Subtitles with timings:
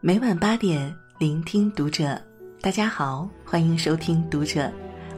[0.00, 2.16] 每晚八点，聆听读者。
[2.60, 4.70] 大家好，欢迎收听读者，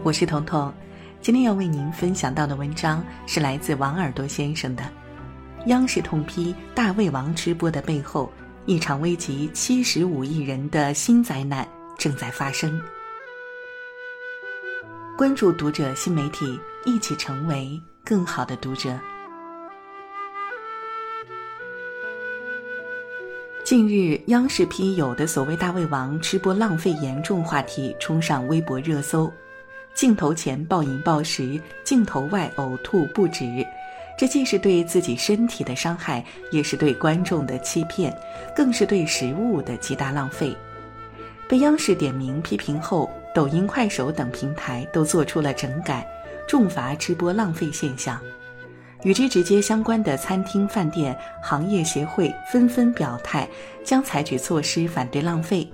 [0.03, 0.73] 我是彤彤。
[1.21, 4.83] 今天要为您分享到的文章是来自王耳朵先生的。
[5.67, 8.33] 央视痛批大胃王吃播的背后，
[8.65, 11.69] 一场危及七十五亿人的新灾难
[11.99, 12.81] 正在发生。
[15.15, 18.99] 关注读者新媒体，一起成为更好的读者。
[23.71, 29.33] 近日，央视批有的所谓“大胃王”吃播浪费严重话题冲上微博热搜，
[29.95, 33.65] 镜头前暴饮暴食，镜头外呕吐不止，
[34.19, 38.13] 这既是对自己身体的伤害，也是对观众的欺骗，
[38.57, 40.53] 更是对食物的极大浪费。
[41.49, 46.05] 被央视点名批评后，抖音、快手等平台都做出了整改，
[46.49, 48.21] 重罚吃播浪费现象。
[49.03, 53.49] 与之直接相关的餐厅、饭店行业协会纷纷表态，
[53.83, 55.71] 将采取措施反对浪费。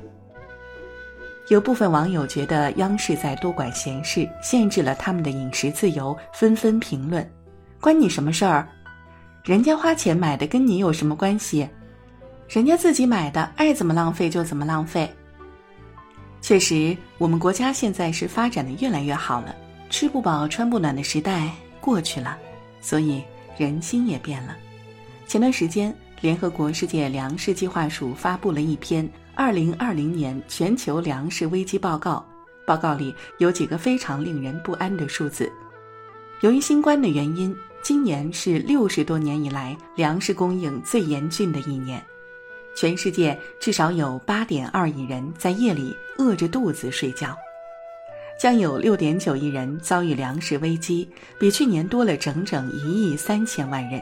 [1.49, 7.29] 有部分网友觉得央视在多管闲事，限制了他们的饮食自由，纷纷评论
[7.81, 8.69] ：“关你什么事儿？
[9.45, 11.69] 人家花钱买的，跟你有什么关系？
[12.49, 15.09] 人家自己买的，爱怎么浪费就怎么浪费。”
[16.43, 19.55] 确实，我们国家现在是发展的越来越好了，
[19.91, 22.39] 吃不饱穿不暖的时代过去了。
[22.81, 23.23] 所以
[23.59, 24.57] 人心也变了。
[25.27, 32.25] 前段时间，联合国世界粮食计划署发布了一篇《二零二零年全球粮食危机报告》，
[32.67, 35.51] 报告里有几个非常令人不安的数字。
[36.43, 42.01] 由于新冠的原因，今年是六十多年以来粮食供应最严峻的一年，
[42.77, 47.37] 全世界至少有八点二亿人在夜里饿着肚子睡觉。
[48.39, 54.01] 将有六点九亿人遭遇粮食危机，比去年多了整整一亿三千万人。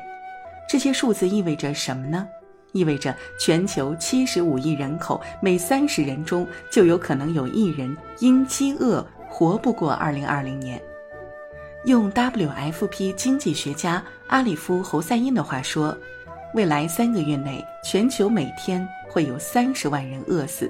[0.69, 2.27] 这些数字意味着什么呢？
[2.73, 10.83] 意味着全球七十五亿人口，每三十人中就有可能有一人因饥饿活不过二零二零年。
[11.85, 15.97] 用 WFP 经济学家阿里夫·侯赛因的话说，
[16.55, 20.69] 未来三个月内，全球每天会有三十万人饿死。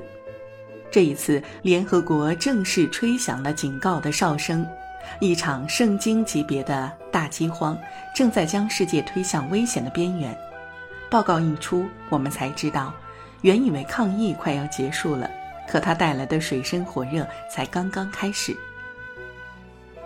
[0.94, 4.64] 这一次，联合国正式吹响了警告的哨声，
[5.18, 7.76] 一场圣经级别的大饥荒
[8.14, 10.32] 正在将世界推向危险的边缘。
[11.10, 12.94] 报告一出，我们才知道，
[13.40, 15.28] 原以为抗疫快要结束了，
[15.66, 18.56] 可它带来的水深火热才刚刚开始。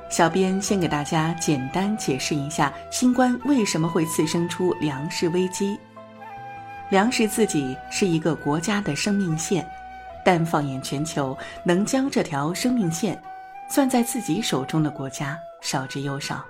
[0.08, 5.78] 小编先给大家简单解释一下，新冠为什么会滋生出粮食危机。
[6.88, 9.68] 粮食自己是一个国家的生命线。
[10.30, 11.34] 但放眼全球，
[11.64, 13.18] 能将这条生命线
[13.66, 16.44] 攥在自己手中的国家少之又少。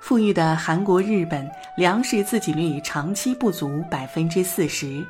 [0.00, 1.46] 富裕的韩国、日本
[1.76, 5.04] 粮食自给率长期不足百分之四十，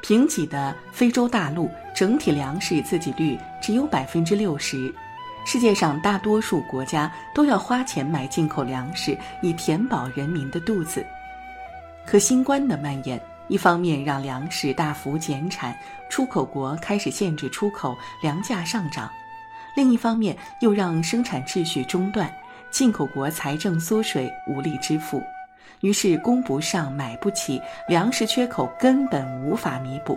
[0.00, 4.94] 贫瘠的非洲大陆整体粮食自给率只有百分之六十。
[5.44, 11.04] 世界上大多数国家都要花钱买进口粮食，以填饱人民的肚子。
[12.06, 13.20] 可新冠的蔓延。
[13.50, 15.76] 一方面让粮食大幅减产，
[16.08, 19.08] 出口国开始限制出口，粮价上涨；
[19.74, 22.32] 另一方面又让生产秩序中断，
[22.70, 25.20] 进口国财政缩水，无力支付，
[25.80, 30.16] 于是供不上，买不起，粮食缺口根本无法弥补。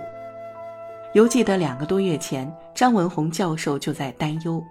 [1.13, 4.63] 犹记得两个多月前，张文宏教授就在担忧，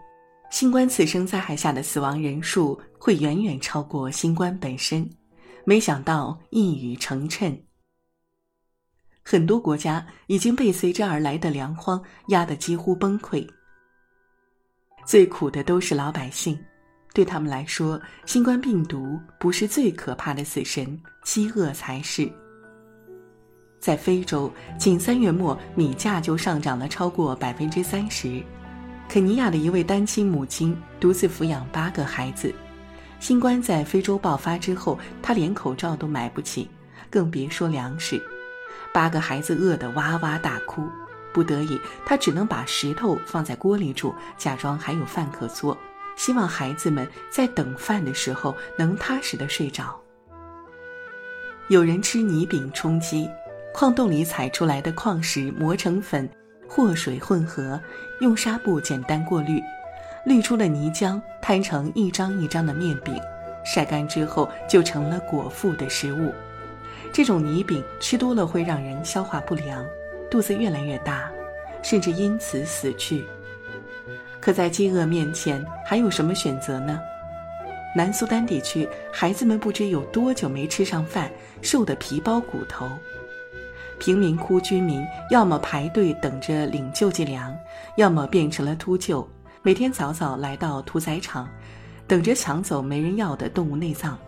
[0.51, 5.05] 新冠次生灾害下的死亡人数会远远超过新冠本身，
[5.65, 7.59] 没想到一语成谶。
[9.25, 13.47] 很多国家已经被随之而来的粮荒压得几乎崩溃。
[15.07, 16.59] 最苦的都是老百姓，
[17.13, 22.31] 对他们来说，新冠病毒不是最可怕的死神，饥饿才是。
[23.81, 28.41] 在非洲，仅三月末，米价就上涨了超过百分之三十。
[29.09, 32.55] 肯尼亚的一位单亲母亲独自抚养八个孩子，
[33.19, 36.71] 新冠在非洲爆发之后，她连口罩都买不起，
[37.11, 38.23] 更别说粮食。
[38.93, 40.89] 八个孩子饿得哇哇大哭，
[41.33, 45.77] 不得已，他只能把石头放在锅里煮，假装还有饭可做，
[46.17, 49.99] 希望孩子们在等饭的时候能踏实的睡着。
[51.69, 53.31] 有人吃泥饼充饥，
[53.73, 56.29] 矿洞里采出来的矿石磨成粉，
[56.69, 57.81] 和水混合，
[58.21, 59.63] 用纱布简单过滤，
[60.27, 63.19] 滤出了泥浆，摊成一张一张的面饼，
[63.65, 66.31] 晒干之后就成了果腹的食物。
[67.13, 69.85] 这种泥饼吃多了会让人消化不良，
[70.31, 71.31] 肚子越来越大，
[71.83, 73.23] 甚至因此死去。
[74.41, 76.99] 可在饥饿面前，还有什么选择呢？
[77.95, 81.31] 南苏丹地区孩子们不知有多久没吃上饭，
[81.61, 82.89] 瘦得皮包骨头。
[83.99, 87.55] 贫民窟居民要么排队等着领救济粮，
[87.97, 89.25] 要么变成了秃鹫，
[89.61, 91.47] 每天早早来到屠宰场，
[92.09, 94.19] 等着抢走没人要的动物内脏，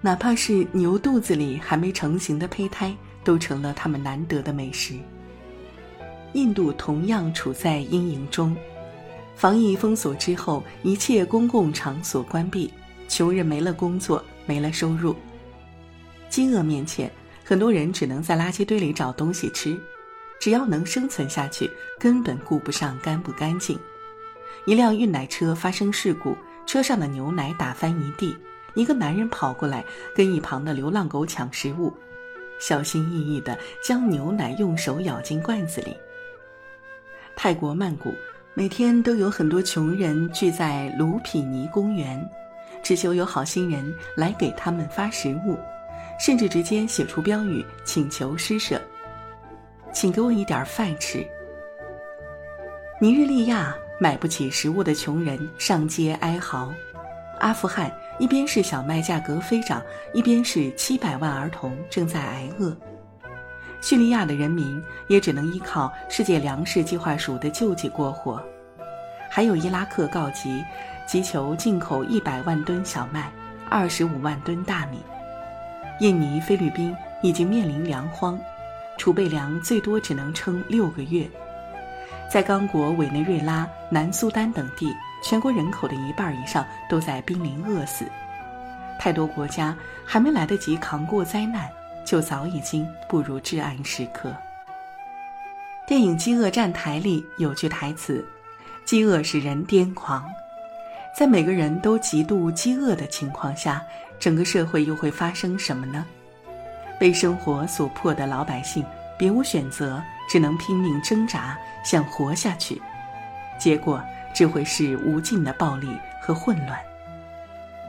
[0.00, 4.94] 哪怕是牛肚子里还没成型的胚胎，都成了他们难得的美食。
[6.34, 8.56] 印度同样处在阴影中，
[9.34, 12.72] 防疫封锁之后，一切公共场所关闭，
[13.08, 15.16] 穷人没了工作，没了收入。
[16.28, 17.10] 饥饿面前，
[17.44, 19.76] 很多人只能在垃圾堆里找东西吃，
[20.38, 21.68] 只要能生存下去，
[21.98, 23.76] 根本顾不上干不干净。
[24.64, 26.36] 一辆运奶车发生事故，
[26.66, 28.36] 车上的牛奶打翻一地，
[28.78, 29.84] 一个男人跑过来
[30.14, 31.92] 跟一旁的流浪狗抢食物，
[32.60, 35.96] 小心翼翼地将牛奶用手舀进罐子里。
[37.34, 38.14] 泰国曼谷
[38.54, 42.24] 每天都有很多穷人聚在卢匹尼公园，
[42.80, 45.58] 只求有好心人来给他们发食物，
[46.20, 48.80] 甚至直接写出标语请求施舍，
[49.92, 51.26] 请给我一点饭吃。
[53.00, 56.72] 尼日利亚买不起食物的穷人上街哀嚎，
[57.40, 59.82] 阿富汗一边是小麦价格飞涨，
[60.12, 62.76] 一边是七百万儿童正在挨饿。
[63.80, 68.42] 叙利亚的人民也只能依靠世界粮食计划署的救济过活，
[69.30, 70.64] 还有伊拉克告急，
[71.06, 73.30] 急求进口一百万吨小麦，
[73.70, 74.98] 二十五万吨大米。
[76.00, 78.38] 印尼、菲律宾已经面临粮荒，
[78.96, 81.28] 储备粮最多只能撑六个月。
[82.30, 88.04] 在刚果、委内瑞拉、南苏丹等地，全国人口的一半以上都在濒临饿死。
[88.98, 91.68] 太多国家还没来得及扛过灾难。
[92.04, 94.34] 就早已经步入至暗时刻。
[95.86, 98.24] 电影《饥饿站台》里有句台词
[98.86, 100.24] ：“饥饿使人癫狂。”
[101.14, 103.82] 在每个人都极度饥饿的情况下，
[104.18, 106.06] 整个社会又会发生什么呢？
[106.98, 108.82] 被生活所迫的老百姓
[109.18, 112.80] 别无选择，只能拼命挣扎，想活下去。
[113.58, 114.00] 结果
[114.32, 116.78] 只会是无尽的暴力和混乱。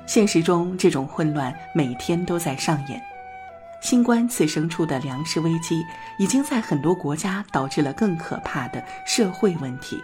[0.07, 2.99] 现实中，这种混乱每天都在上演。
[3.81, 5.85] 新冠次生出的粮食危机，
[6.17, 10.03] 已经在很多国家导致了更可怕的社会问题。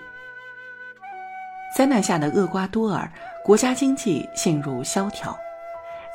[1.75, 3.11] 灾难下的厄瓜多尔
[3.43, 5.37] 国家经济陷入萧条，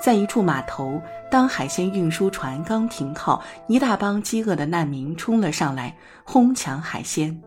[0.00, 1.00] 在一处码头，
[1.30, 5.94] 当海鲜运输船刚停靠，一大帮饥饿的难民冲了上来，
[6.24, 7.38] 哄抢海鲜。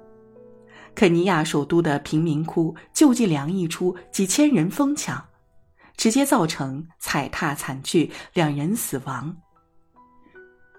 [0.93, 5.25] 肯尼亚首都的贫民窟，救济粮一出，几千人疯抢，
[5.97, 9.35] 直接造成踩踏惨剧，两人死亡。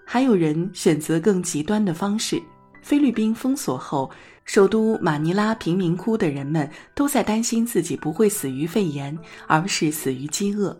[0.06, 2.40] 还有人选择更极端的方式。
[2.82, 4.08] 菲律宾封锁后，
[4.44, 9.18] 首都马尼拉贫民窟的人们都在担心自己不会死于肺炎，
[9.48, 10.78] 而是死于饥饿。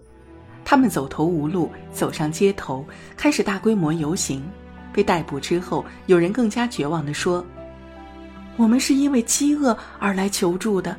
[0.65, 2.85] 他们走投无路，走上街头，
[3.17, 4.43] 开始大规模游行。
[4.93, 7.45] 被逮捕之后，有人更加绝望地说
[8.57, 10.97] ：“我们是因为饥饿而来求助的，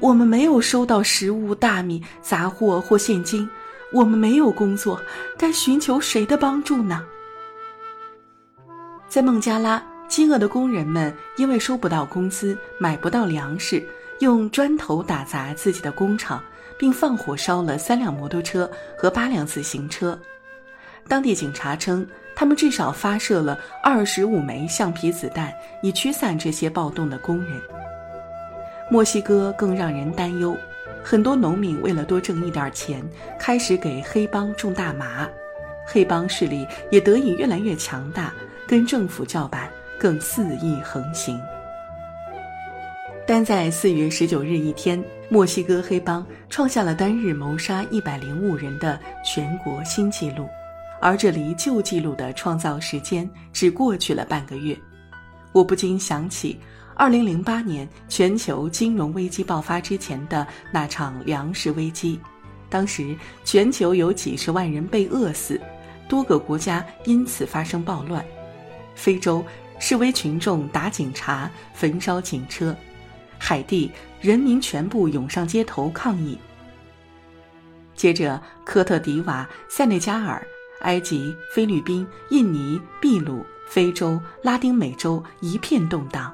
[0.00, 3.48] 我们没有收到食物、大米、杂货或现金，
[3.90, 5.00] 我们没有工作，
[5.38, 7.02] 该寻求谁的帮助呢？”
[9.08, 13.82] 在孟加拉，饥饿的工人们因为收不到工资、买不到粮食，
[14.20, 16.42] 用砖头打砸自己的工厂，
[16.78, 20.18] 并放火烧了三辆摩托车和八辆自行车。
[21.08, 25.52] 当地警察称，他们至少发射了二十五枚橡皮子弹，
[25.82, 27.60] 以驱散这些暴动的工人。
[28.90, 30.56] 墨西哥更让人担忧，
[31.02, 33.02] 很多农民为了多挣一点钱，
[33.38, 35.28] 开始给黑帮种大麻，
[35.86, 38.32] 黑帮势力也得以越来越强大。
[38.66, 41.40] 跟政府叫板，更肆意横行。
[43.26, 50.48] 单在四月十九日一天，墨西哥黑帮创下了单日谋杀一百零五人的全国新纪录，
[51.00, 54.74] 而这离旧纪录的创造时间只过去了半个月。
[55.52, 56.58] 我不禁想起，
[56.94, 62.18] 二零零八年全球金融危机爆发之前的那场粮食危机，
[62.70, 65.60] 当时全球有几十万人被饿死，
[66.08, 68.24] 多个国家因此发生暴乱。
[68.94, 69.44] 非洲
[69.78, 72.74] 示威群众打警察、焚烧警车；
[73.38, 73.90] 海地
[74.20, 76.38] 人民全部涌上街头抗议。
[77.94, 80.46] 接着，科特迪瓦、塞内加尔、
[80.82, 86.32] 埃及、菲律宾、印尼、秘鲁、非洲、拉丁美洲一片动荡。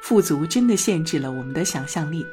[0.00, 2.24] 富足真的限制了我们的想象力。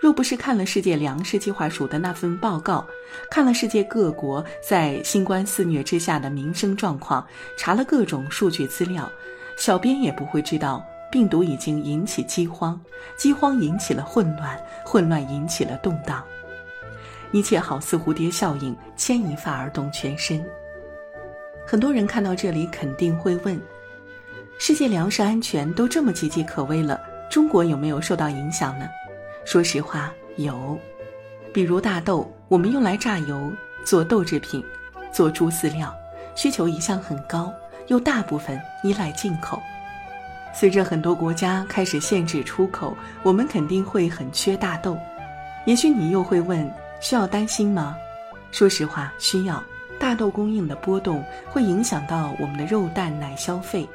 [0.00, 2.84] 若不是看了世界粮食计划署的那份报告，
[3.30, 7.24] 看了世界各国在新冠肆虐之下的民生状况，
[7.56, 9.08] 查了各种数据资料，
[9.56, 12.80] 小编也不会知道病毒已经引起饥荒，
[13.18, 16.24] 饥荒引起了混乱，混乱引起了动荡，
[17.32, 20.42] 一切好似蝴蝶效应，牵一发而动全身。
[21.66, 23.60] 很多人看到这里肯定会问：
[24.58, 26.98] 世界粮食安全都这么岌岌可危了，
[27.30, 28.88] 中国有没有受到影响呢？
[29.44, 30.78] 说实话，有。
[31.52, 33.52] 比如大豆，我们用来榨油、
[33.84, 34.64] 做豆制品、
[35.12, 35.94] 做猪饲料，
[36.34, 37.52] 需求一向很高，
[37.88, 39.60] 又大部分依赖进口。
[40.52, 44.98] 随着很多国家开始限制出口，我们肯定会很缺大豆。
[45.64, 47.96] 也许你又会问：需要担心吗？
[48.50, 49.62] 说实话，需要。
[49.98, 53.88] 大豆供应的波动会影响到我们的肉蛋奶消费。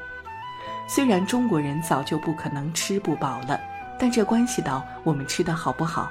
[0.88, 3.60] 虽然中国人早就不可能吃不饱了，
[3.98, 6.10] 但这关系到我们吃的好不好。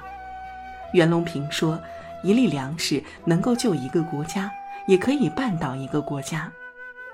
[0.94, 1.80] 袁隆平说
[2.24, 4.52] ：“一粒粮食能够救一个国家，
[4.86, 6.52] 也可以绊倒一个国家。”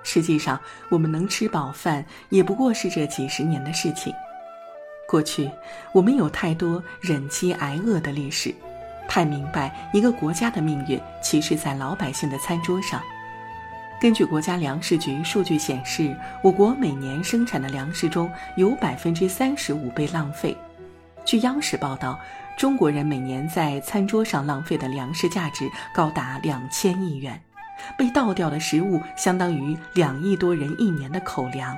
[0.03, 4.13] 实际上，我们能吃饱饭，也不过是这几十年的事情。
[5.07, 5.49] 过去，
[5.91, 8.53] 我们有太多忍饥挨饿的历史，
[9.07, 13.01] 太明白一个国家的命运其实在老百姓的餐桌上。
[14.01, 20.57] 根据国家粮食局数据显示，我国每年生产的粮食中有百分之三十五被浪费。
[21.23, 22.19] 据央视报道，
[22.57, 27.41] 中国人每年在餐桌上浪费的粮食价值高达两千亿元。
[27.97, 31.77] 被倒掉的食物相当于两亿多人一年的口粮。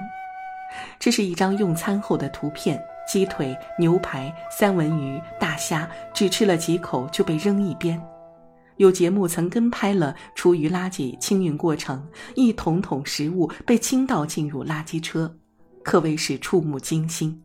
[1.00, 8.02] 这是一张用餐后的图片：鸡腿、牛排、三文鱼、大虾，只吃了几口就被扔一边。
[8.78, 15.34] 有节目曾跟拍了厨余垃圾清运过程，一桶桶食物被倾倒进入垃圾车，
[15.82, 17.42] 可谓是触目惊心。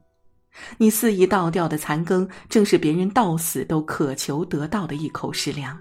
[0.78, 5.78] 你肆意倒掉的残羹，正是别人到死都渴求得到的一口食粮。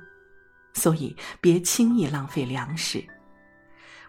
[0.74, 3.04] 所以，别轻易浪费粮食。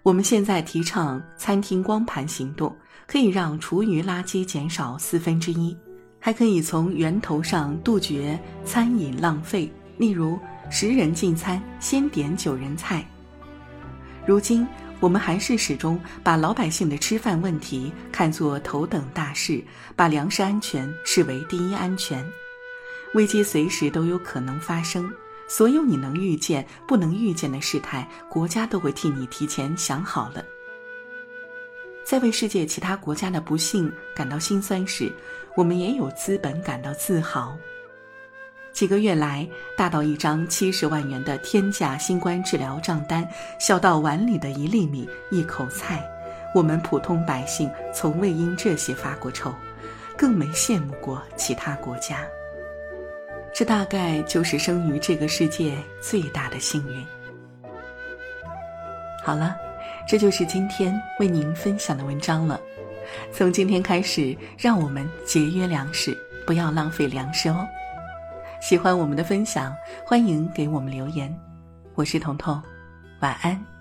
[0.02, 2.74] 我们现在提倡餐厅光盘行动，
[3.06, 5.76] 可以让厨余垃圾减少四分之一，
[6.18, 9.70] 还可以从源头上杜绝餐饮浪费。
[9.98, 10.38] 例如，
[10.70, 13.04] 十人进餐先点九人菜。
[14.26, 14.66] 如今，
[15.00, 19.62] 我们还是始终把老百姓的吃饭问题看作头等大事，
[19.94, 22.24] 把粮食安全视为第一安全。
[23.14, 25.12] 危机随时都有可能发生。
[25.50, 30.44] 所有你能预见、不能预见的事态，国家都会替你提前想好了。
[32.04, 35.12] 在为世界其他国家的不幸感到心酸时，
[35.56, 37.58] 我们也有资本感到自豪。
[38.72, 43.28] 几个月来，大到一张七十万元的天价新冠治疗账单，
[43.58, 46.08] 小到碗里的一粒米、一口菜，
[46.54, 49.52] 我们普通百姓从未因这些发过愁，
[50.16, 52.24] 更没羡慕过其他国家。
[53.52, 57.06] 这大概就是生于这个世界最大的幸运。
[59.22, 59.54] 好了，
[60.08, 62.58] 这就是今天为您分享的文章了。
[63.32, 66.16] 从今天开始，让我们节约粮食，
[66.46, 67.66] 不要浪费粮食哦。
[68.60, 69.74] 喜欢我们的分享，
[70.06, 71.34] 欢迎给我们留言。
[71.94, 72.62] 我是彤彤，
[73.20, 73.79] 晚安。